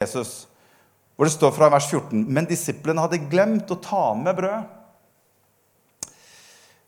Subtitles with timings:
[0.00, 0.46] Jesus,
[1.12, 4.70] hvor det står fra vers 14.: Men disiplene hadde glemt å ta med brød.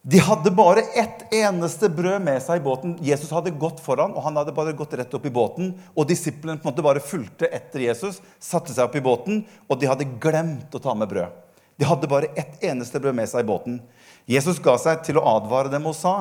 [0.08, 2.94] De hadde bare ett eneste brød med seg i båten.
[3.04, 5.74] Jesus hadde gått foran, og han hadde bare gått rett opp i båten.
[5.92, 9.76] Og disiplene på en måte bare fulgte etter Jesus, satte seg opp i båten, og
[9.76, 11.36] de hadde glemt å ta med brød.
[11.76, 13.76] De hadde bare ett eneste brød med seg i båten.
[14.24, 16.16] Jesus ga seg til å advare dem og sa,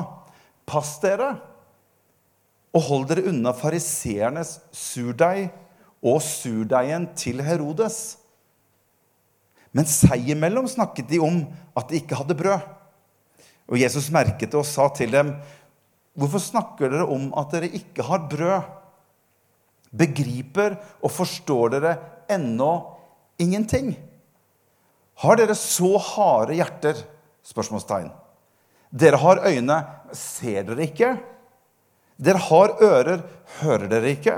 [0.68, 1.38] 'Pass dere,
[2.76, 5.48] og hold dere unna fariseernes surdeig
[6.02, 8.18] og surdeigen til Herodes.'
[9.72, 11.38] Men seg imellom snakket de om
[11.78, 12.60] at de ikke hadde brød.
[13.72, 15.34] Og Jesus merket det og sa til dem,
[16.12, 18.70] 'Hvorfor snakker dere om at dere ikke har brød?'
[19.92, 21.96] Begriper og forstår dere
[22.28, 22.96] ennå
[23.38, 23.92] ingenting?
[25.20, 26.96] Har dere så harde hjerter?
[27.44, 28.08] Spørsmålstegn.
[28.92, 29.76] Dere har øyne,
[30.12, 31.10] ser dere ikke?
[32.16, 33.22] Dere har ører,
[33.60, 34.36] hører dere ikke?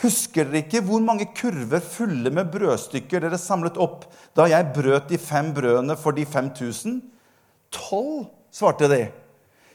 [0.00, 4.06] Husker dere ikke hvor mange kurver fulle med brødstykker dere samlet opp
[4.36, 6.96] da jeg brøt de fem brødene for de 5000?
[7.72, 9.02] Tolv, svarte de.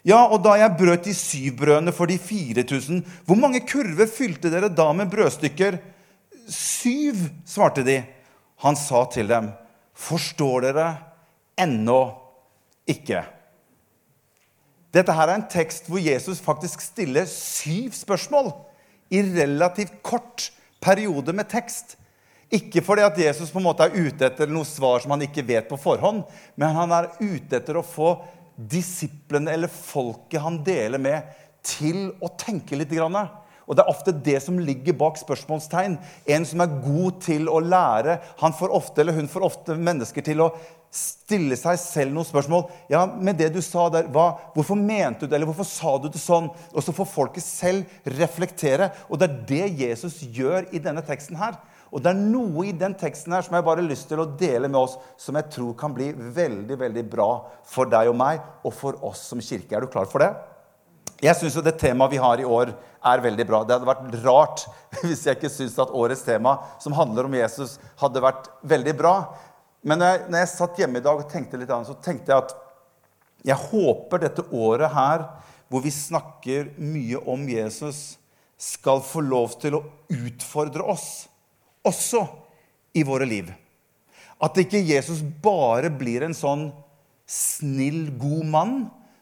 [0.07, 4.51] Ja, og da jeg brøt de syv brødene for de 4000, hvor mange kurver fylte
[4.51, 5.79] dere da med brødstykker?
[6.49, 8.01] Syv, svarte de.
[8.63, 9.51] Han sa til dem,
[9.93, 10.87] forstår dere
[11.61, 12.01] ennå
[12.89, 13.21] ikke?
[14.95, 18.49] Dette her er en tekst hvor Jesus faktisk stiller syv spørsmål
[19.09, 20.49] i relativt kort
[20.83, 21.95] periode med tekst.
[22.53, 25.45] Ikke fordi at Jesus på en måte er ute etter noe svar som han ikke
[25.47, 26.23] vet på forhånd,
[26.55, 28.13] men han er ute etter å få
[28.55, 31.27] disiplene eller folket han deler med,
[31.67, 32.93] til å tenke litt.
[32.95, 33.17] Grann.
[33.67, 35.97] Og det er ofte det som ligger bak spørsmålstegn.
[36.33, 40.23] En som er god til å lære, han får ofte, eller hun får ofte mennesker
[40.23, 40.51] til å
[40.93, 42.63] stille seg selv noen spørsmål.
[42.91, 46.07] Ja, med det du sa der, hva, Hvorfor mente du det, eller hvorfor sa du
[46.07, 46.47] det sånn?
[46.71, 48.93] Og så får folket selv reflektere.
[49.11, 51.59] Og det er det Jesus gjør i denne teksten her.
[51.91, 54.27] Og det er noe i den teksten her som jeg bare har lyst til å
[54.39, 57.29] dele med oss, som jeg tror kan bli veldig, veldig bra
[57.67, 59.75] for deg og meg, og for oss som kirke.
[59.75, 60.33] Er du klar for det?
[61.23, 62.75] Jeg syns det temaet vi har i år,
[63.07, 63.63] er veldig bra.
[63.65, 64.65] Det hadde vært rart
[65.05, 69.15] hvis jeg ikke syntes at årets tema, som handler om Jesus, hadde vært veldig bra.
[69.87, 72.33] Men når jeg, når jeg satt hjemme i dag og tenkte litt annet, så tenkte
[72.33, 72.55] jeg at
[73.47, 75.25] jeg håper dette året her,
[75.71, 78.17] hvor vi snakker mye om Jesus,
[78.57, 81.27] skal få lov til å utfordre oss,
[81.85, 82.23] også
[82.97, 83.51] i våre liv.
[84.41, 86.69] At ikke Jesus bare blir en sånn
[87.27, 88.75] snill, god mann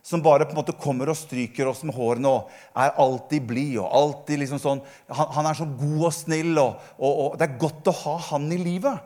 [0.06, 3.80] som bare på en måte kommer og stryker oss med hårene og er alltid blid
[3.82, 7.48] og alltid liksom sånn han, han, er så god og snill, og, og, og, det
[7.48, 9.00] er godt å ha han i livet.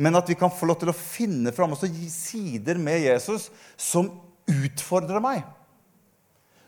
[0.00, 4.08] Men at vi kan få lov til å finne fram også sider med Jesus som
[4.48, 5.44] utfordrer meg.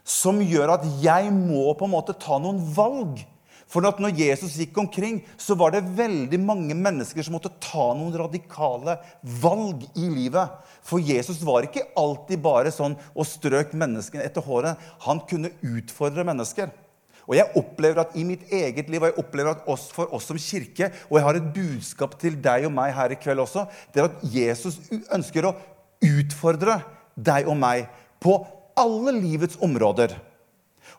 [0.06, 3.24] Som gjør at jeg må på en måte ta noen valg
[3.66, 8.14] for når Jesus gikk omkring, så var det veldig mange mennesker som måtte ta noen
[8.14, 8.94] radikale
[9.42, 10.54] valg i livet.
[10.86, 14.78] For Jesus var ikke alltid bare sånn og strøk menneskene etter håret.
[15.08, 16.70] Han kunne utfordre mennesker.
[17.26, 20.28] Og jeg opplever at i mitt eget liv, og jeg opplever at oss, for oss
[20.30, 23.66] som kirke Og jeg har et budskap til deg og meg her i kveld også.
[23.90, 24.78] Det er at Jesus
[25.10, 25.56] ønsker å
[26.06, 26.78] utfordre
[27.18, 27.90] deg og meg
[28.22, 28.38] på
[28.78, 30.14] alle livets områder.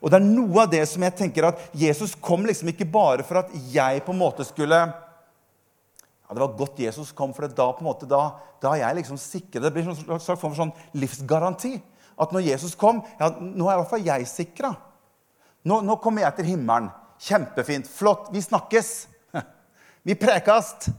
[0.00, 3.26] Og det er noe av det som jeg tenker at Jesus kom liksom ikke bare
[3.26, 7.70] for at jeg på en måte skulle ja, Det var godt Jesus kom, for da
[7.72, 9.62] på en måte, da, da jeg liksom sikret.
[9.64, 11.78] Det blir en slags form for sånn livsgaranti.
[12.18, 14.74] At når Jesus kom ja, Nå er i hvert fall jeg sikra.
[15.64, 16.90] Nå, nå, kommer jeg til himmelen.
[17.22, 17.88] Kjempefint.
[17.90, 18.28] Flott.
[18.34, 18.92] Vi snakkes.
[20.06, 20.90] Vi prekast.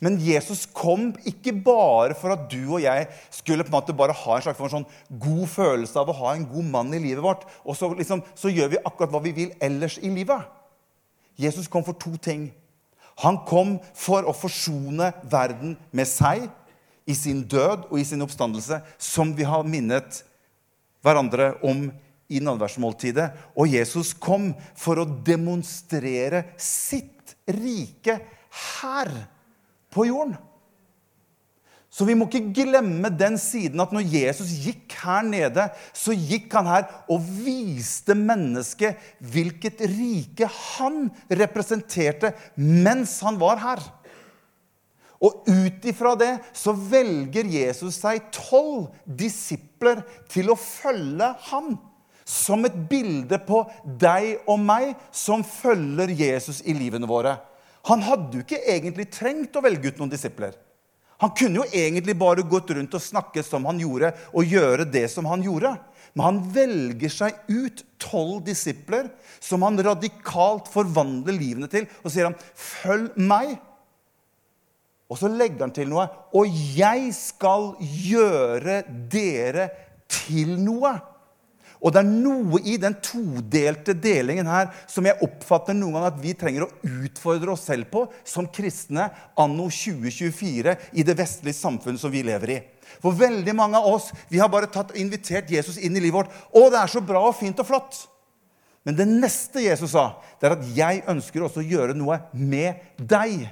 [0.00, 4.16] Men Jesus kom ikke bare for at du og jeg skulle på en måte bare
[4.16, 4.86] ha en slags sånn
[5.20, 8.52] god følelse av å ha en god mann i livet vårt, og så, liksom, så
[8.52, 10.48] gjør vi akkurat hva vi vil ellers i livet.
[11.40, 12.48] Jesus kom for to ting.
[13.20, 16.46] Han kom for å forsone verden med seg
[17.04, 20.22] i sin død og i sin oppstandelse, som vi har minnet
[21.04, 21.88] hverandre om
[22.30, 23.26] i nadværsmåltidet.
[23.58, 28.16] Og Jesus kom for å demonstrere sitt rike
[28.80, 29.12] her
[29.92, 30.38] på jorden.
[31.90, 36.52] Så vi må ikke glemme den siden at når Jesus gikk her nede, så gikk
[36.54, 41.08] han her og viste mennesket hvilket rike han
[41.42, 43.82] representerte mens han var her.
[45.20, 51.74] Og ut ifra det så velger Jesus seg tolv disipler til å følge ham.
[52.24, 53.64] Som et bilde på
[53.98, 57.34] deg og meg som følger Jesus i livene våre.
[57.88, 60.56] Han hadde jo ikke egentlig trengt å velge ut noen disipler.
[61.20, 65.04] Han kunne jo egentlig bare gått rundt og snakket som han gjorde, og gjøre det
[65.12, 65.74] som han gjorde.
[66.16, 71.86] Men han velger seg ut tolv disipler som han radikalt forvandler livene til.
[72.02, 73.58] Og sier han, 'Følg meg.'
[75.10, 76.08] Og så legger han til noe.
[76.32, 79.70] 'Og jeg skal gjøre dere
[80.08, 81.00] til noe'.
[81.80, 86.18] Og det er noe i den todelte delingen her som jeg oppfatter noen gang at
[86.20, 86.72] vi trenger å
[87.06, 89.08] utfordre oss selv på som kristne
[89.40, 92.60] anno 2024 i det vestlige samfunnet som vi lever i.
[93.00, 96.34] For veldig mange av oss vi har bare tatt, invitert Jesus inn i livet vårt.
[96.52, 98.02] Å, det er så bra og fint og flott.
[98.84, 102.80] Men det neste Jesus sa, det er at jeg ønsker også å gjøre noe med
[102.96, 103.48] deg.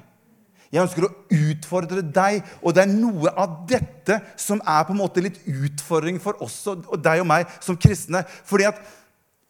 [0.69, 5.00] Jeg ønsker å utfordre deg, og det er noe av dette som er på en
[5.00, 8.20] måte litt utfordring for oss og deg og meg som kristne.
[8.44, 8.82] Fordi at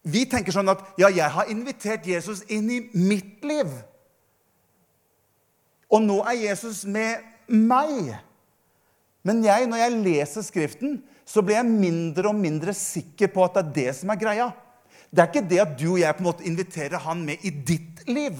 [0.07, 3.73] vi tenker sånn at ja, jeg har invitert Jesus inn i mitt liv.
[5.91, 8.15] Og nå er Jesus med meg.
[9.27, 13.59] Men jeg, når jeg leser Skriften, så blir jeg mindre og mindre sikker på at
[13.59, 14.49] det er det som er greia.
[15.11, 17.51] Det er ikke det at du og jeg på en måte inviterer han med i
[17.51, 18.39] ditt liv.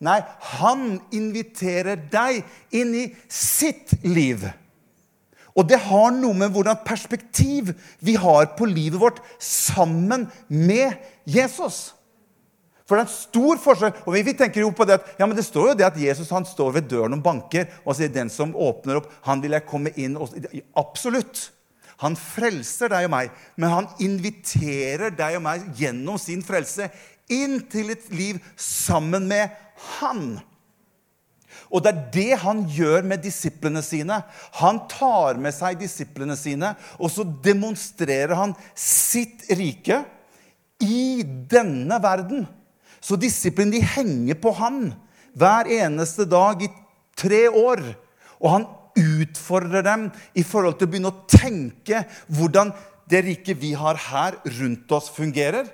[0.00, 0.18] Nei,
[0.56, 2.40] han inviterer deg
[2.72, 4.46] inn i sitt liv.
[5.52, 10.96] Og det har noe med hvordan perspektiv vi har på livet vårt sammen med
[11.28, 11.90] Jesus.
[12.88, 14.00] For det er en stor forskjell.
[14.08, 16.32] Og vi tenker jo på Det at, ja, men det står jo det at Jesus
[16.34, 19.68] han står ved døren og banker og sier den som åpner opp, han vil jeg
[19.68, 20.32] komme inn og
[20.80, 21.50] Absolutt.
[22.00, 23.30] Han frelser deg og meg,
[23.60, 26.88] men han inviterer deg og meg gjennom sin frelse
[27.32, 29.50] inn til et liv sammen med
[29.98, 30.38] han.
[31.70, 34.20] Og det er det han gjør med disiplene sine.
[34.58, 40.02] Han tar med seg disiplene sine, og så demonstrerer han sitt rike
[40.82, 42.46] i denne verden.
[43.00, 44.90] Så disiplene de henger på han
[45.38, 46.70] hver eneste dag i
[47.18, 47.84] tre år.
[48.42, 48.68] Og han
[49.00, 52.02] utfordrer dem i forhold til å begynne å tenke
[52.34, 52.74] hvordan
[53.10, 55.68] det riket vi har her rundt oss, fungerer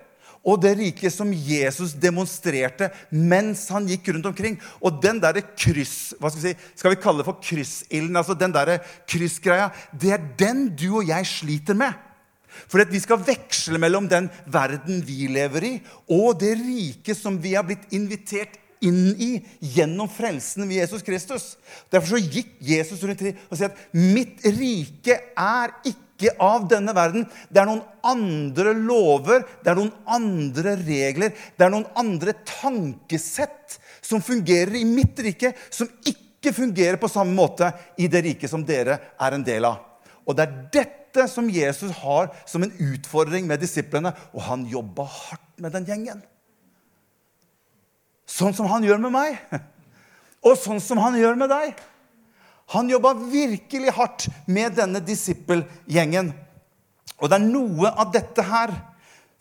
[0.46, 4.58] og det riket som Jesus demonstrerte mens han gikk rundt omkring.
[4.78, 6.14] Og den derre kryss...
[6.20, 6.68] Hva skal vi si?
[6.78, 8.14] Skal vi kalle det for kryssilden?
[8.14, 8.78] Altså den derre
[9.10, 9.72] kryssgreia.
[9.90, 11.98] Det er den du og jeg sliter med.
[12.70, 15.72] For vi skal veksle mellom den verden vi lever i,
[16.08, 18.54] og det riket som vi har blitt invitert
[18.84, 19.30] inn i
[19.74, 21.44] gjennom frelsen ved Jesus Kristus.
[21.92, 26.94] Derfor så gikk Jesus rundt og sa at 'mitt rike er ikke ikke av denne
[26.96, 27.26] verden.
[27.52, 33.76] Det er noen andre lover, det er noen andre regler, det er noen andre tankesett
[34.04, 37.68] som fungerer i mitt rike, som ikke fungerer på samme måte
[38.00, 39.82] i det riket som dere er en del av.
[40.26, 45.06] Og det er dette som Jesus har som en utfordring med disiplene, og han jobba
[45.10, 46.24] hardt med den gjengen.
[48.26, 49.38] Sånn som han gjør med meg,
[50.46, 51.76] og sånn som han gjør med deg.
[52.74, 56.32] Han jobba virkelig hardt med denne disippelgjengen.
[57.20, 58.74] Og det er noe av dette her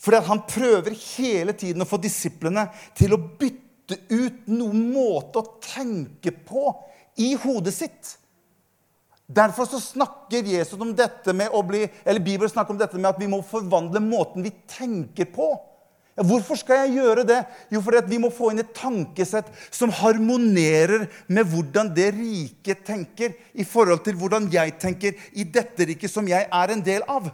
[0.06, 2.68] fordi han prøver hele tiden å få disiplene
[2.98, 6.68] til å bytte ut noen måte å tenke på
[7.24, 8.12] i hodet sitt.
[9.25, 13.10] Derfor så snakker Jesus om dette med å bli, eller Bibelen snakker om dette med
[13.10, 15.48] at vi må forvandle måten vi tenker på.
[16.15, 17.41] Ja, hvorfor skal jeg gjøre det?
[17.73, 23.33] Jo, fordi vi må få inn et tankesett som harmonerer med hvordan det rike tenker,
[23.51, 27.27] i forhold til hvordan jeg tenker i dette riket som jeg er en del av.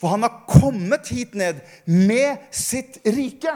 [0.00, 3.52] For han har kommet hit ned med sitt rike.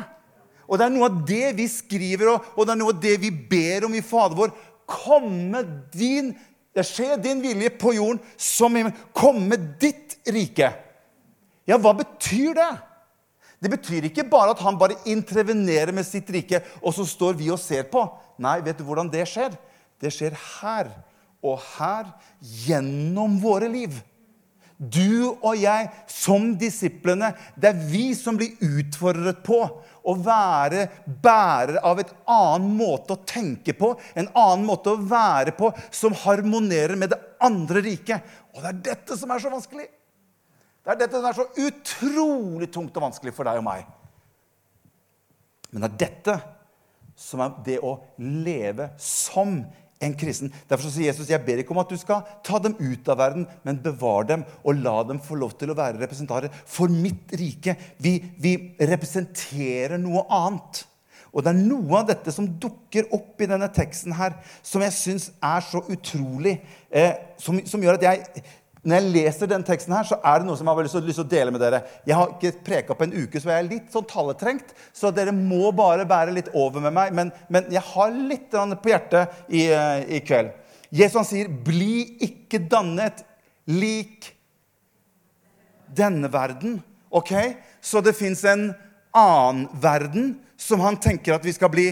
[0.69, 3.31] Og det er noe av det vi skriver, og det er noe av det vi
[3.33, 4.53] ber om i Fader vår.
[4.89, 6.35] Komme din
[6.77, 8.85] Det skjer din vilje på jorden som i
[9.17, 10.69] Komme ditt rike.
[11.67, 12.69] Ja, hva betyr det?
[13.59, 17.51] Det betyr ikke bare at han bare intervenerer med sitt rike, og så står vi
[17.51, 18.05] og ser på.
[18.39, 19.57] Nei, vet du hvordan det skjer?
[19.99, 20.93] Det skjer her
[21.43, 23.99] og her gjennom våre liv.
[24.79, 29.59] Du og jeg som disiplene, det er vi som blir utfordret på
[30.09, 35.57] å være bærer av et annen måte å tenke på, en annen måte å være
[35.59, 38.23] på, som harmonerer med det andre riket.
[38.55, 39.89] Og det er dette som er så vanskelig.
[40.89, 43.83] Det er dette som er så utrolig tungt og vanskelig for deg og meg.
[45.69, 46.37] Men det er dette
[47.19, 49.59] som er det å leve som
[50.01, 50.49] en kristen.
[50.71, 53.45] Derfor sier Jesus jeg ber ikke om at du skal ta dem ut av verden,
[53.69, 57.75] men bevar dem og la dem få lov til å være representanter for mitt rike.
[58.01, 60.87] Vi, vi representerer noe annet.
[61.35, 64.97] Og det er noe av dette som dukker opp i denne teksten her, som jeg
[64.97, 66.57] syns er så utrolig.
[66.89, 68.47] Eh, som, som, gjør at jeg
[68.89, 71.21] når jeg leser den teksten, her, så er det noe som jeg har lyst til,
[71.21, 71.83] å dele med dere.
[72.09, 74.73] Jeg har ikke preka på en uke, så jeg er litt sånn taletrengt.
[74.97, 77.13] Så dere må bare bære litt over med meg.
[77.19, 80.55] Men, men jeg har litt på hjertet i, eh, i, kveld.
[80.89, 83.21] Jesus sier, 'Bli ikke dannet
[83.69, 84.33] lik
[85.93, 86.81] denne verden'.
[87.13, 87.35] Ok?
[87.85, 88.71] Så det fins en
[89.13, 91.91] annen verden som han tenker at vi skal bli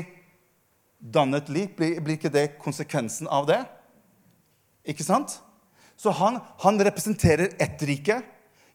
[0.96, 1.76] dannet lik.
[1.76, 3.60] Blir, blir ikke det konsekvensen av det?
[4.88, 5.42] Ikke sant?
[5.96, 8.20] Så han, han representerer ett rike,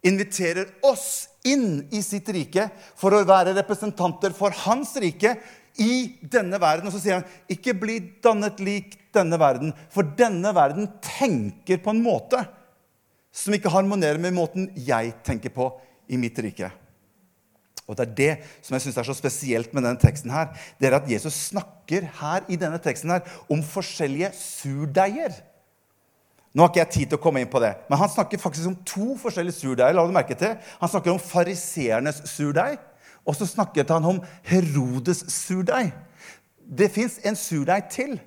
[0.01, 5.35] inviterer oss inn i sitt rike for å være representanter for hans rike
[5.81, 6.89] i denne verden.
[6.89, 11.93] Og så sier han, ikke bli dannet lik denne verden, for denne verden tenker på
[11.93, 12.41] en måte
[13.31, 15.69] som ikke harmonerer med måten jeg tenker på
[16.11, 16.71] i mitt rike.
[17.87, 20.31] Og Det er det som jeg synes er så spesielt med denne teksten.
[20.31, 25.33] her, det er at Jesus snakker her i denne teksten her om forskjellige surdeiger.
[26.51, 28.67] Nå har ikke jeg tid til å komme inn på det, men han snakker faktisk
[28.67, 29.95] om to forskjellige surdeiger.
[29.95, 30.57] la du merke til.
[30.81, 32.79] Han snakker om fariseernes surdeig,
[33.23, 35.93] og så snakket han om Herodes surdeig.
[36.59, 38.19] Det fins en surdeig til.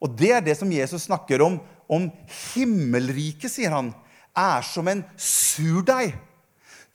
[0.00, 1.60] Og det er det som Jesus snakker om.
[1.90, 2.06] Om
[2.54, 3.92] himmelriket, sier han,
[4.36, 6.14] er som en surdeig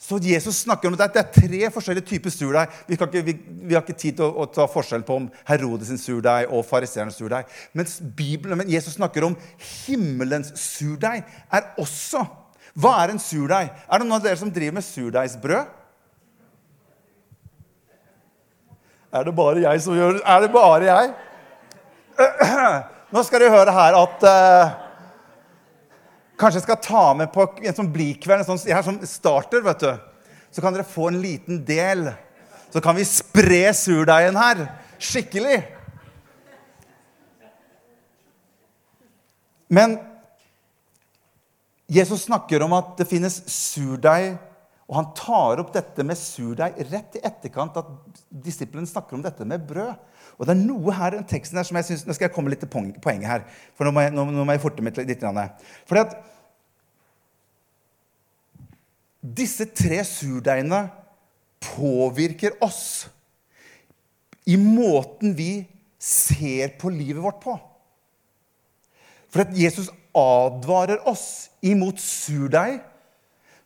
[0.05, 2.74] så Jesus snakker om at det er tre forskjellige typer surdeig.
[2.85, 3.33] Vi, vi,
[3.65, 6.62] vi, har ikke tid til å, å ta forskjell på om Herodes sin surdeig og
[6.67, 7.50] fariseernes surdeig.
[7.74, 9.38] Men Jesus snakker om
[9.88, 12.21] himmelens surdeig er også
[12.75, 13.71] Hva er en surdeig?
[13.71, 15.74] Er det noen av dere som driver med surdeigsbrød?
[19.15, 20.19] Er det bare jeg som gjør?
[20.21, 21.13] Er det bare jeg?
[23.15, 24.84] Nå skal dere høre her at uh,
[26.35, 29.63] Kanskje jeg skal ta med på en sånn blikveld, en sånn, jeg har sånn starter,
[29.63, 29.91] vet du.
[30.51, 32.09] Så kan dere få en liten del.
[32.73, 34.65] Så kan vi spre surdeigen her
[34.99, 35.61] skikkelig.
[39.71, 39.97] Men
[41.87, 44.35] Jesus snakker om at det finnes surdeig,
[44.85, 47.87] og han tar opp dette med surdeig rett i etterkant at
[48.29, 49.95] disiplene snakker om dette med brød.
[50.37, 52.51] Og det er noe her i teksten her som jeg synes, Nå skal jeg komme
[52.53, 53.47] litt til poenget her.
[53.73, 55.25] For nå må jeg, nå, nå må jeg forte meg litt.
[55.89, 56.15] Fordi at
[59.41, 60.83] disse tre surdeigene
[61.65, 63.07] påvirker oss
[64.45, 65.65] i måten vi
[65.97, 67.55] ser på livet vårt på.
[69.33, 72.83] For at Jesus advarer oss imot surdeig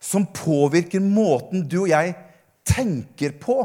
[0.00, 2.14] som påvirker måten du og jeg
[2.66, 3.60] tenker på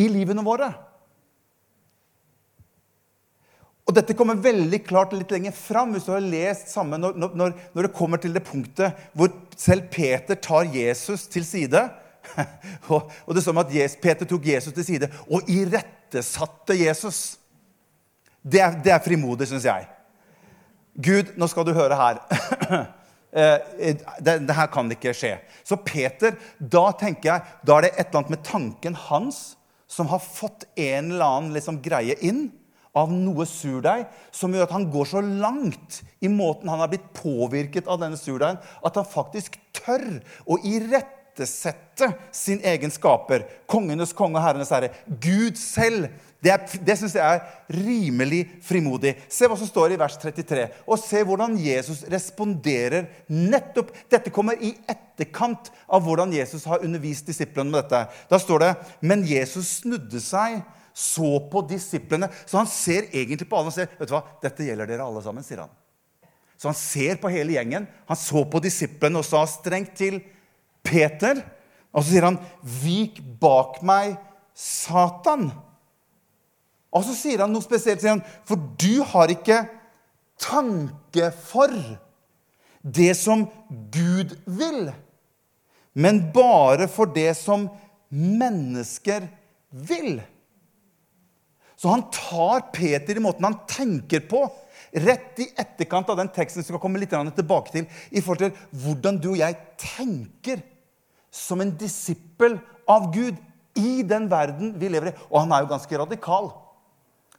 [0.00, 0.72] i livene våre.
[3.82, 7.54] Og Dette kommer veldig klart litt lenger fram hvis du har lest sammen når, når,
[7.74, 11.82] når, det kommer til det punktet hvor selv Peter tar Jesus til side.
[12.94, 17.20] og, og det står om at Peter tok Jesus til side og irettesatte Jesus.
[18.42, 19.86] Det er, det er frimodig, syns jeg.
[21.02, 22.22] Gud, nå skal du høre her.
[23.32, 25.36] Eh, det, det, her kan ikke skje.
[25.64, 29.42] Så Peter, da tenker jeg, da er det et eller annet med tanken hans
[29.92, 32.50] som har fått en eller annen liksom, greie inn
[32.96, 37.08] av noe surdeig som gjør at han går så langt i måten han har blitt
[37.16, 44.40] påvirket av denne surdeigen, at han faktisk tør å irettesette sin egen skaper, kongenes konge
[44.40, 46.10] og herrenes herre, Gud selv.
[46.42, 49.14] Det, er, det syns jeg er rimelig frimodig.
[49.30, 54.58] Se hva som står i vers 33, og se hvordan Jesus responderer nettopp Dette kommer
[54.58, 58.26] i etterkant av hvordan Jesus har undervist disiplene med dette.
[58.30, 58.72] Da står det
[59.06, 60.58] Men Jesus snudde seg
[60.92, 62.28] så på disiplene.
[62.46, 65.22] Så han ser egentlig på alle og sier vet du hva, dette gjelder dere alle
[65.24, 65.46] sammen.
[65.46, 65.72] sier han.
[66.58, 67.86] Så han ser på hele gjengen.
[68.10, 70.20] Han så på disiplene og sa strengt til
[70.82, 71.38] Peter.
[71.92, 74.18] Og så sier han, 'Vik bak meg,
[74.56, 75.52] Satan'.
[76.92, 78.00] Og så sier han noe spesielt.
[78.00, 79.68] sier han, 'For du har ikke
[80.38, 81.72] tanke for
[82.82, 84.92] det som Gud vil',
[85.94, 87.70] men bare for det som
[88.10, 89.28] mennesker
[89.72, 90.22] vil'.
[91.76, 94.44] Så han tar Peter i måten han tenker på,
[94.92, 98.52] rett i etterkant av den teksten vi skal komme litt tilbake til, i forhold til
[98.70, 100.62] hvordan du og jeg tenker
[101.32, 103.34] som en disippel av Gud
[103.74, 105.16] i den verden vi lever i.
[105.30, 106.52] Og han er jo ganske radikal.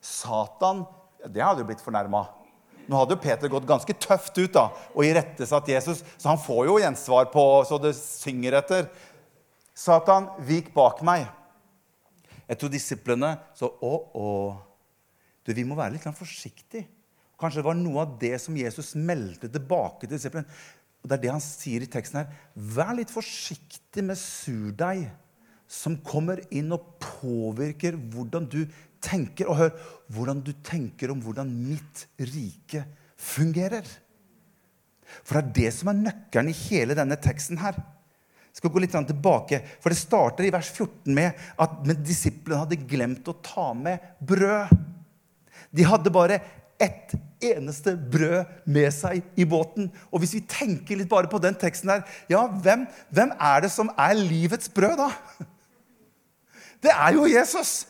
[0.04, 0.84] Satan
[1.24, 2.26] Det hadde jo blitt fornærma.
[2.84, 6.66] Nå hadde jo Peter gått ganske tøft ut da, og irettesatt Jesus, så han får
[6.68, 8.90] jo gjensvar på så det synger etter.
[9.72, 11.30] Satan, vik bak meg.
[12.50, 14.28] Jeg tror disiplene så Å, å.
[15.44, 16.86] Du, vi må være litt forsiktige.
[17.40, 20.48] Kanskje det var noe av det som Jesus meldte tilbake til disiplene.
[21.04, 22.30] Og Det er det han sier i teksten her.
[22.54, 25.10] Vær litt forsiktig med surdeig
[25.68, 28.62] som kommer inn og påvirker hvordan du
[29.04, 29.50] tenker.
[29.52, 29.74] Og hør
[30.14, 32.86] hvordan du tenker om hvordan mitt rike
[33.20, 33.86] fungerer.
[35.24, 38.82] For det er det som er nøkkelen i hele denne teksten her Jeg skal gå
[38.82, 43.72] litt tilbake, for Det starter i vers 14 med at disiplene hadde glemt å ta
[43.78, 44.74] med brød.
[45.74, 46.42] De hadde bare
[46.82, 49.90] ett eneste brød med seg i båten.
[50.12, 53.72] Og hvis vi tenker litt bare på den teksten der, ja, hvem, hvem er det
[53.74, 55.10] som er livets brød, da?
[56.84, 57.86] Det er jo Jesus.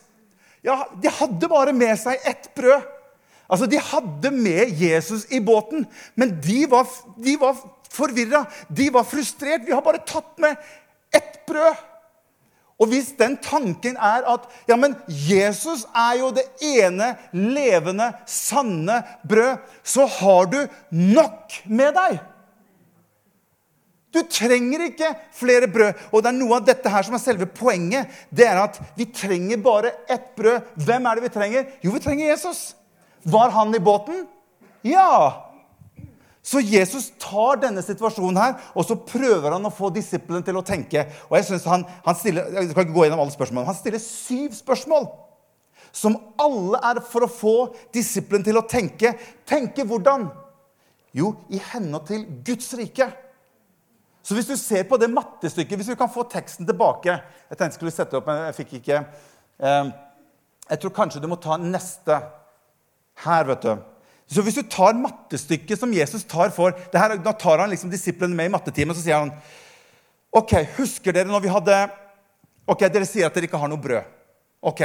[0.64, 2.84] Ja, De hadde bare med seg ett brød.
[3.48, 5.84] Altså, De hadde med Jesus i båten,
[6.16, 6.88] men de var,
[7.20, 7.58] de var
[7.92, 8.44] forvirra.
[8.68, 9.66] De var frustrert.
[9.66, 10.56] Vi har bare tatt med
[11.14, 11.82] ett brød.
[12.82, 18.98] Og hvis den tanken er at ja, men Jesus er jo det ene levende, sanne
[19.28, 20.58] brød, så har du
[20.90, 22.18] nok med deg.
[24.14, 26.04] Du trenger ikke flere brød.
[26.12, 28.12] Og det er noe av dette her som er selve poenget.
[28.30, 30.70] Det er at vi trenger bare ett brød.
[30.86, 31.66] Hvem er det vi trenger?
[31.82, 32.68] Jo, vi trenger Jesus.
[33.24, 34.22] Var han i båten?
[34.86, 35.50] Ja.
[36.44, 40.64] Så Jesus tar denne situasjonen her, og så prøver han å få disiplene til å
[40.66, 41.06] tenke.
[41.30, 44.02] Og jeg synes han, han stiller, jeg skal ikke gå gjennom alle spørsmålene, han stiller
[44.02, 45.08] syv spørsmål.
[45.94, 47.54] Som alle er for å få
[47.94, 49.14] disiplene til å tenke.
[49.48, 50.28] Tenke hvordan?
[51.16, 53.08] Jo, i henhold til Guds rike.
[54.24, 57.66] Så hvis du ser på det mattestykket Hvis du kan få teksten tilbake Jeg tenkte
[57.74, 59.02] jeg skulle sette opp, men jeg fikk ikke.
[59.60, 59.90] Eh,
[60.70, 62.16] jeg tror kanskje du må ta neste
[63.24, 63.74] her, vet du.
[64.32, 68.34] Så hvis du tar mattestykket som Jesus tar for her, Da tar han liksom disiplene
[68.34, 69.34] med i mattetimen så sier han,
[70.32, 71.76] OK, husker dere når vi hadde
[72.64, 74.06] Ok, Dere sier at dere ikke har noe brød.
[74.64, 74.80] Ok,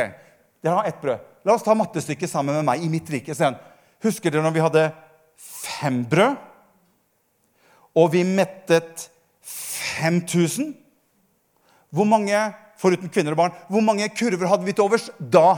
[0.60, 1.22] Dere har ett brød.
[1.48, 3.32] La oss ta mattestykket sammen med meg i mitt rike.
[3.32, 3.56] sier.
[4.04, 4.84] Husker dere når vi hadde
[5.40, 6.36] fem brød,
[7.96, 9.08] og vi mettet
[10.00, 10.74] 5000?
[11.94, 12.40] Hvor mange
[12.80, 15.58] foruten kvinner og barn, hvor mange kurver hadde vi til overs da?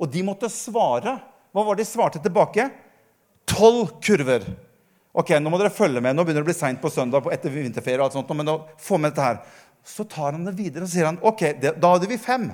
[0.00, 1.18] Og de måtte svare.
[1.54, 2.68] Hva var det de svarte tilbake?
[3.46, 4.46] Tolv kurver.
[5.14, 6.16] Ok, Nå må dere følge med.
[6.16, 8.00] Nå begynner det å bli seint på søndag etter vinterferie.
[8.00, 9.42] og alt sånt, men nå få med dette her.
[9.86, 12.48] Så tar han det videre og sier han, ok, det, da hadde vi fem.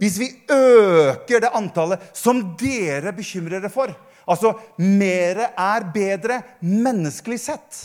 [0.00, 3.92] Hvis vi øker det antallet som dere bekymrer dere for
[4.28, 7.78] Altså mere er bedre menneskelig sett.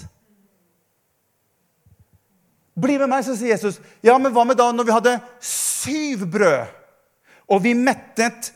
[2.73, 3.79] Bli med meg, så sier Jesus.
[4.05, 6.71] Ja, men hva med da når vi hadde syv brød,
[7.51, 8.53] og vi mettet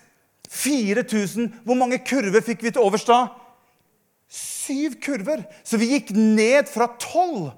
[0.49, 1.51] 4000?
[1.67, 3.25] Hvor mange kurver fikk vi til overs da?
[4.67, 5.43] syv kurver.
[5.63, 7.51] Så vi gikk ned fra tolv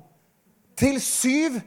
[0.80, 1.60] til syv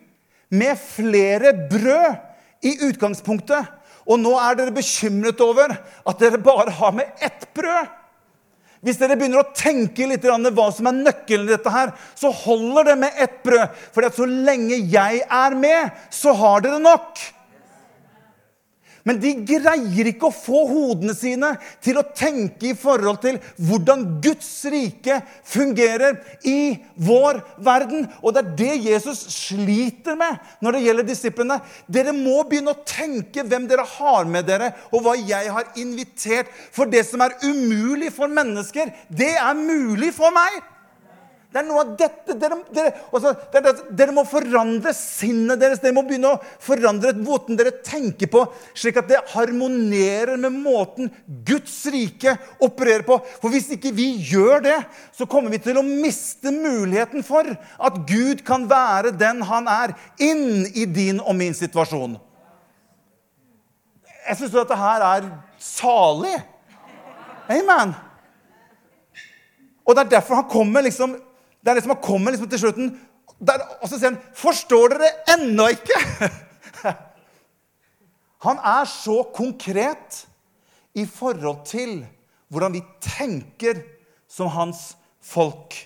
[0.52, 2.20] med flere brød
[2.68, 3.70] i utgangspunktet.
[4.06, 7.90] Og nå er dere bekymret over at dere bare har med ett brød.
[8.82, 12.90] Hvis dere begynner å tenke litt hva som er nøkkelen i dette, her, så holder
[12.90, 13.76] det med ett brød.
[13.94, 17.22] For så lenge jeg er med, så har dere nok.
[19.08, 24.04] Men de greier ikke å få hodene sine til å tenke i forhold til hvordan
[24.22, 28.06] Guds rike fungerer i vår verden.
[28.22, 31.58] Og det er det Jesus sliter med når det gjelder disiplene.
[31.90, 36.50] Dere må begynne å tenke hvem dere har med dere, og hva jeg har invitert.
[36.74, 40.62] For det som er umulig for mennesker, det er mulig for meg.
[41.52, 45.82] Det er noe av dette dere, dere, også, dere, dere, må forandre sinnet deres.
[45.82, 51.10] Dere må begynne å forandre måten dere tenker på, slik at det harmonerer med måten
[51.44, 52.32] Guds rike
[52.64, 53.18] opererer på.
[53.42, 54.78] For hvis ikke vi gjør det,
[55.12, 59.92] så kommer vi til å miste muligheten for at Gud kan være den han er,
[60.24, 62.16] inn i din og min situasjon.
[64.22, 65.28] Jeg syns dette her er
[65.60, 66.38] salig.
[67.52, 67.92] Amen.
[69.84, 71.18] Og det er derfor han kommer liksom
[71.62, 72.90] det er det som har kommet liksom til slutten.
[73.42, 76.30] Der, og så sier han, 'Forstår dere ennå ikke?'
[78.42, 80.26] Han er så konkret
[80.94, 82.06] i forhold til
[82.50, 83.82] hvordan vi tenker
[84.28, 85.76] som hans folk.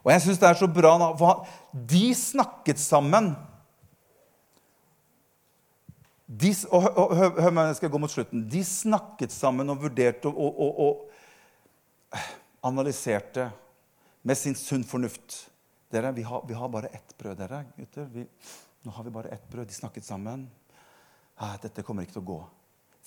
[0.00, 1.46] Og jeg syns det er så bra for
[1.90, 3.34] De snakket sammen.
[6.26, 8.46] De, og, og, hør meg, jeg skal gå mot slutten.
[8.50, 12.20] De snakket sammen og vurderte og, og, og
[12.62, 13.50] analyserte
[14.22, 15.46] med sin sunn fornuft.
[15.90, 18.08] Dere, vi har, vi har, bare ett brød, dere gutter.
[18.12, 18.26] Vi,
[18.86, 19.68] nå har vi bare ett brød.
[19.68, 20.46] De snakket sammen.
[21.40, 22.40] Ah, dette kommer ikke til å gå.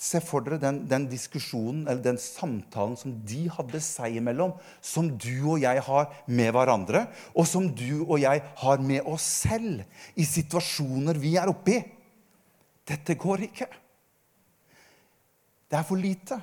[0.04, 5.06] Se for dere den, den, diskusjonen eller den samtalen som de hadde seg imellom, som
[5.08, 9.84] du og jeg har med hverandre, og som du og jeg har med oss selv
[10.18, 11.82] i situasjoner vi er oppe i.
[12.84, 13.70] Dette går ikke.
[15.70, 16.36] Det er for lite.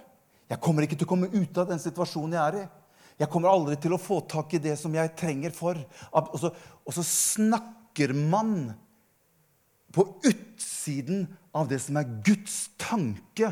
[0.49, 2.69] Jeg kommer ikke til å komme ut av den situasjonen jeg er i.
[3.21, 5.77] Jeg kommer aldri til å få tak i det som jeg trenger for.
[6.17, 6.49] Og så,
[6.81, 8.71] og så snakker man
[9.93, 13.51] på utsiden av det som er Guds tanke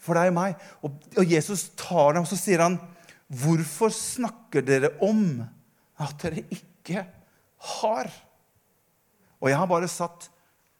[0.00, 0.56] for deg og meg.
[0.86, 2.78] Og, og Jesus tar det, og så sier han,
[3.28, 5.44] 'Hvorfor snakker dere om
[6.00, 7.04] at dere ikke
[7.76, 8.14] har?'
[9.38, 10.30] Og jeg har bare satt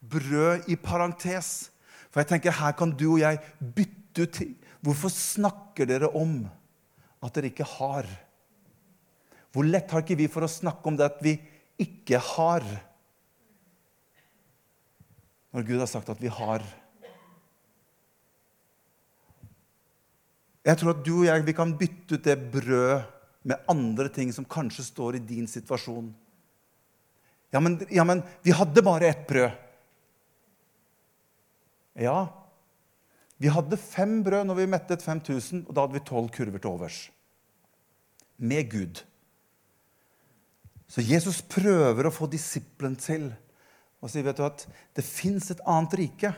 [0.01, 1.71] brød i parentes.
[2.11, 4.57] For jeg tenker her kan du og jeg bytte ut ting.
[4.81, 6.49] Hvorfor snakker dere om
[7.25, 8.09] at dere ikke har?
[9.55, 11.35] Hvor lett har ikke vi for å snakke om det at vi
[11.81, 12.67] ikke har?
[15.55, 16.65] Når Gud har sagt at vi har.
[20.69, 23.07] Jeg tror at du og jeg vi kan bytte ut det brød
[23.49, 26.11] med andre ting som kanskje står i din situasjon.
[27.55, 29.55] Ja, men, ja, men vi hadde bare ett brød.
[31.99, 32.19] Ja,
[33.39, 36.73] vi hadde fem brød når vi mettet 5000, og da hadde vi tolv kurver til
[36.73, 36.99] overs.
[38.39, 39.03] Med Gud.
[40.89, 43.29] Så Jesus prøver å få disippelen til
[44.01, 44.65] å si vet du at
[44.97, 46.33] det fins et annet rike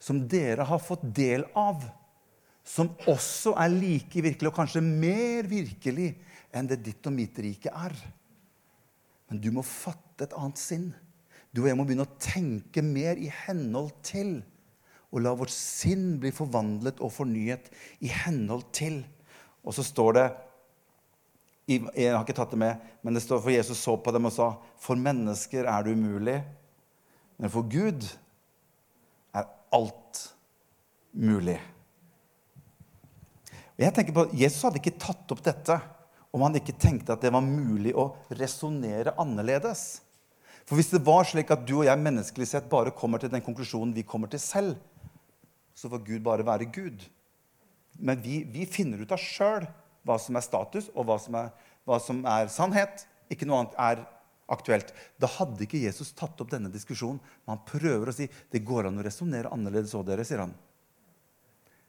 [0.00, 1.84] som dere har fått del av
[2.66, 6.12] som også er like virkelig, og kanskje mer virkelig,
[6.54, 7.94] enn det ditt og mitt rike er.
[9.30, 10.90] Men du må fatte et annet sinn.
[11.50, 14.40] Du og jeg må begynne å tenke mer i henhold til.
[15.10, 17.70] Og la vårt sinn bli forvandlet og fornyet
[18.04, 19.02] i henhold til.
[19.66, 20.28] Og så står det
[21.70, 24.34] Jeg har ikke tatt det med, men det står for Jesus så på dem og
[24.34, 26.40] sa For mennesker er det umulig,
[27.38, 28.06] men for Gud
[29.34, 30.24] er alt
[31.14, 31.60] mulig.
[33.80, 35.78] Jeg tenker på, Jesus hadde ikke tatt opp dette
[36.30, 40.02] om han ikke tenkte at det var mulig å resonnere annerledes.
[40.68, 43.42] For hvis det var slik at du og jeg menneskelig sett bare kommer til den
[43.42, 44.76] konklusjonen vi kommer til selv,
[45.74, 47.04] så får Gud bare være Gud.
[48.00, 49.66] Men vi, vi finner ut av sjøl
[50.06, 51.50] hva som er status, og hva som er,
[51.88, 53.04] hva som er, sannhet.
[53.30, 54.02] Ikke noe annet er
[54.50, 54.94] aktuelt.
[55.20, 57.20] Da hadde ikke Jesus tatt opp denne diskusjonen.
[57.44, 60.54] Men han prøver å si det går an å resonnere annerledes òg, dere, sier han.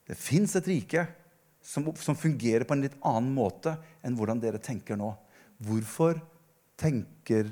[0.08, 1.06] Det fins et rike
[1.64, 5.14] som, som, fungerer på en litt annen måte enn hvordan dere tenker nå.
[5.62, 6.20] Hvorfor
[6.80, 7.52] tenker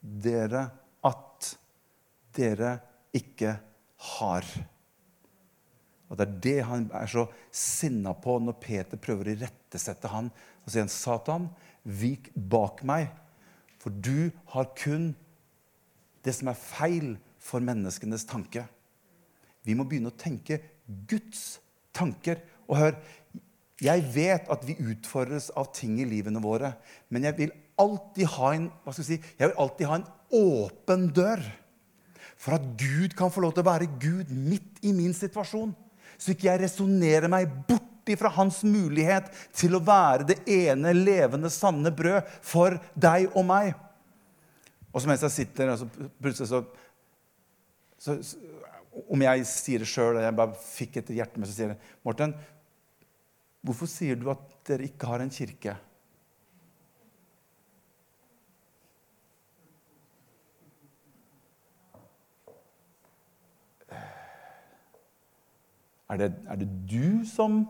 [0.00, 0.64] dere
[1.06, 1.50] at
[2.36, 2.78] dere
[3.16, 3.54] ikke
[4.16, 4.46] har?
[6.10, 10.30] Og Det er det han er så sinna på når Peter prøver å irettesette han.
[10.64, 11.48] Og sier han, 'Satan,
[11.84, 13.08] vik bak meg,
[13.78, 15.14] for du har kun
[16.24, 18.66] det som er feil for menneskenes tanke.'
[19.64, 20.58] Vi må begynne å tenke
[21.06, 21.60] Guds
[21.92, 22.40] tanker.
[22.66, 22.96] Og hør,
[23.80, 26.74] jeg vet at vi utfordres av ting i livene våre,
[27.08, 30.08] men jeg vil alltid ha en, hva skal jeg si, jeg vil alltid ha en
[30.40, 31.44] åpen dør.
[32.40, 35.74] For at Gud kan få lov til å være Gud midt i min situasjon.
[36.20, 37.86] Så ikke jeg resonnerer meg bort
[38.18, 43.68] fra hans mulighet til å være det ene levende, sanne brød for deg og meg.
[44.90, 46.64] Og så mens jeg sitter, og så plutselig så,
[48.00, 48.48] så, så
[49.14, 51.94] Om jeg sier det sjøl, og jeg bare fikk et hjerte med, så sier jeg
[52.02, 52.34] Morten,
[53.60, 55.74] Hvorfor sier du at dere ikke har en kirke?
[66.10, 67.62] Er det, er det du som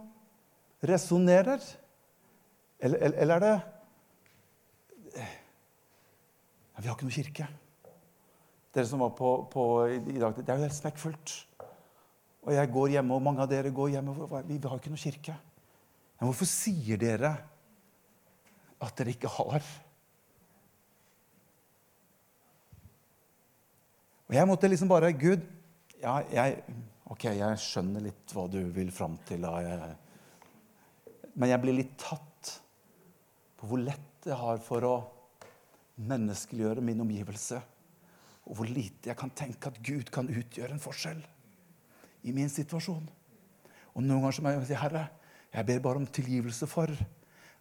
[0.83, 1.61] resonnerer?
[2.81, 3.53] Eller, eller, er det
[5.17, 7.49] ja, Vi har ikke noe kirke.
[8.73, 11.37] Dere som var på, på i dag, Det er jo helt smekkfullt.
[12.49, 14.17] Og jeg går hjemme, og mange av dere går hjemme.
[14.49, 15.37] Vi, vi har ikke noe kirke.
[16.17, 17.35] Men hvorfor sier dere
[18.81, 19.65] at dere ikke har?
[24.31, 25.43] Og jeg måtte liksom bare Gud,
[26.01, 26.63] ja, jeg,
[27.11, 29.47] ok, jeg skjønner litt hva du vil fram til.
[31.35, 32.55] Men jeg blir litt tatt
[33.61, 34.95] på hvor lett jeg har for å
[36.01, 37.61] menneskeliggjøre min omgivelse.
[38.49, 41.21] Og hvor lite jeg kan tenke at Gud kan utgjøre en forskjell
[42.27, 43.05] i min situasjon.
[43.95, 45.07] Og noen ganger så må jeg si, Herre,
[45.51, 46.91] jeg ber bare om tilgivelse for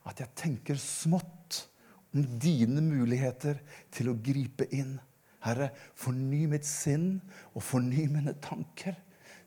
[0.09, 1.65] at jeg tenker smått
[2.13, 3.59] om dine muligheter
[3.93, 4.97] til å gripe inn.
[5.43, 7.19] Herre, forny mitt sinn
[7.53, 8.97] og forny mine tanker,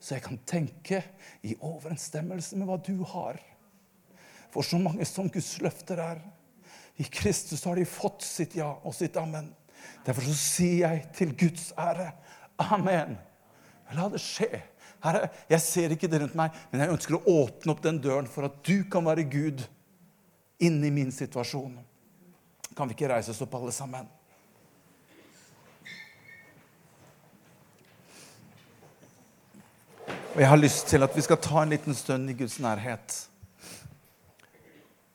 [0.02, 0.98] så jeg kan tenke
[1.46, 3.38] i overensstemmelse med hva du har.
[4.52, 6.22] For så mange som Guds løfter er,
[7.00, 9.48] i Kristus har de fått sitt ja og sitt amen.
[10.04, 12.10] Derfor så sier jeg til Guds ære
[12.60, 13.16] amen.
[13.92, 14.50] La det skje
[15.02, 18.28] Herre, jeg ser ikke det rundt meg, men jeg ønsker å åpne opp den døren
[18.30, 19.64] for at du kan være Gud
[20.62, 21.74] inni min situasjon.
[22.78, 24.06] Kan vi ikke reise oss opp, alle sammen?
[30.32, 33.16] Og jeg har lyst til at vi skal ta en liten stund i Guds nærhet.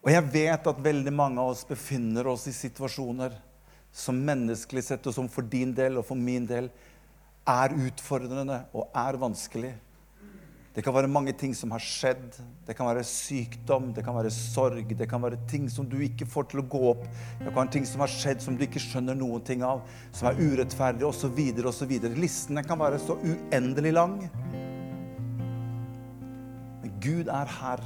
[0.05, 3.33] Og jeg vet at veldig mange av oss befinner oss i situasjoner
[3.89, 6.69] som menneskelig sett, og som for din del og for min del
[7.49, 9.73] er utfordrende og er vanskelig.
[10.77, 12.37] Det kan være mange ting som har skjedd.
[12.67, 16.29] Det kan være sykdom, det kan være sorg, det kan være ting som du ikke
[16.29, 17.01] får til å gå opp.
[17.39, 19.81] Det kan være ting som har skjedd som du ikke skjønner noen ting av,
[20.13, 21.41] som er urettferdig osv.
[21.73, 21.97] osv.
[22.21, 24.19] Listene kan være så uendelig lang.
[27.07, 27.83] Gud er her.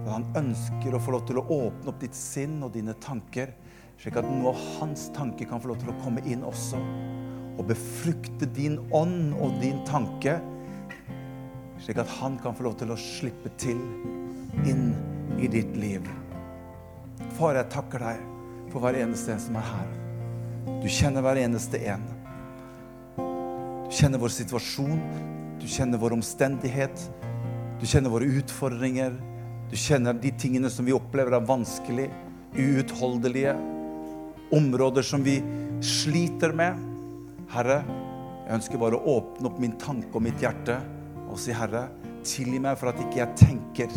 [0.00, 3.52] At han ønsker å få lov til å åpne opp ditt sinn og dine tanker,
[4.00, 6.80] slik at noe av hans tanker kan få lov til å komme inn også.
[7.60, 10.38] Og befrukte din ånd og din tanke,
[11.84, 13.80] slik at han kan få lov til å slippe til
[14.64, 14.94] inn
[15.40, 16.08] i ditt liv.
[17.36, 18.24] Far, jeg takker deg
[18.72, 19.92] for hver eneste en som er her.
[20.80, 22.08] Du kjenner hver eneste en.
[23.20, 25.00] Du kjenner vår situasjon,
[25.60, 27.04] du kjenner vår omstendighet,
[27.80, 29.14] du kjenner våre utfordringer.
[29.70, 32.10] Du kjenner de tingene som vi opplever er vanskelig,
[32.58, 33.54] uutholdelige.
[34.52, 35.38] Områder som vi
[35.84, 36.76] sliter med.
[37.50, 37.80] Herre,
[38.44, 40.76] jeg ønsker bare å åpne opp min tanke og mitt hjerte
[41.30, 41.86] og si, Herre,
[42.26, 43.92] tilgi meg for at ikke jeg tenker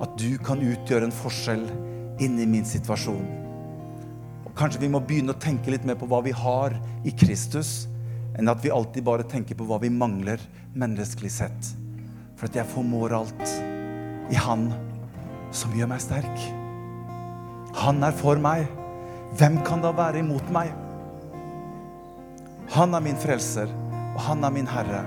[0.00, 1.66] at du kan utgjøre en forskjell
[2.22, 3.24] inni min situasjon.
[4.44, 6.76] Og Kanskje vi må begynne å tenke litt mer på hva vi har
[7.08, 7.88] i Kristus,
[8.38, 10.40] enn at vi alltid bare tenker på hva vi mangler
[10.76, 11.72] menneskelig sett.
[12.40, 13.50] For at jeg formår alt
[14.32, 14.70] i Han
[15.52, 16.44] som gjør meg sterk.
[17.82, 18.64] Han er for meg.
[19.36, 20.72] Hvem kan da være imot meg?
[22.72, 23.68] Han er min frelser,
[24.14, 25.02] og han er min Herre.